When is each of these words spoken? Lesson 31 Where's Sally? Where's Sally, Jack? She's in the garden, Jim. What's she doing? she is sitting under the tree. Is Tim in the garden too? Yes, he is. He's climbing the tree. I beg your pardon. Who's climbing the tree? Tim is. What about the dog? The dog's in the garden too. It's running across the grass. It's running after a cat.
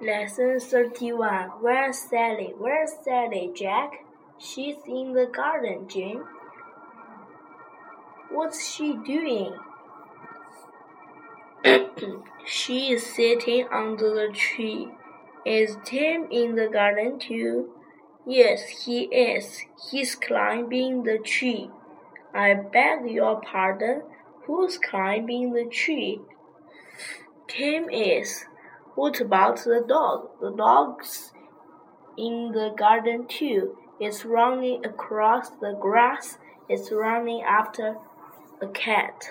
Lesson 0.00 0.60
31 0.60 1.48
Where's 1.60 1.98
Sally? 1.98 2.54
Where's 2.56 2.92
Sally, 3.04 3.50
Jack? 3.52 4.04
She's 4.38 4.76
in 4.86 5.12
the 5.12 5.26
garden, 5.26 5.88
Jim. 5.88 6.24
What's 8.30 8.64
she 8.64 8.92
doing? 9.04 9.54
she 12.46 12.92
is 12.92 13.04
sitting 13.06 13.66
under 13.72 14.14
the 14.14 14.32
tree. 14.32 14.86
Is 15.44 15.76
Tim 15.84 16.28
in 16.30 16.54
the 16.54 16.68
garden 16.68 17.18
too? 17.18 17.70
Yes, 18.24 18.84
he 18.84 19.04
is. 19.06 19.62
He's 19.90 20.14
climbing 20.14 21.02
the 21.02 21.18
tree. 21.18 21.70
I 22.32 22.54
beg 22.54 23.10
your 23.10 23.40
pardon. 23.40 24.02
Who's 24.46 24.78
climbing 24.78 25.54
the 25.54 25.64
tree? 25.64 26.20
Tim 27.48 27.90
is. 27.90 28.44
What 28.98 29.20
about 29.20 29.58
the 29.58 29.84
dog? 29.86 30.28
The 30.40 30.50
dog's 30.50 31.30
in 32.16 32.50
the 32.52 32.74
garden 32.76 33.28
too. 33.28 33.78
It's 34.00 34.24
running 34.24 34.84
across 34.84 35.50
the 35.50 35.78
grass. 35.80 36.36
It's 36.68 36.90
running 36.90 37.42
after 37.42 37.98
a 38.60 38.66
cat. 38.66 39.22